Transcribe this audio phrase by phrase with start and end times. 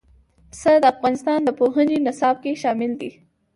[0.51, 3.11] پسه د افغانستان د پوهنې نصاب کې شامل دي.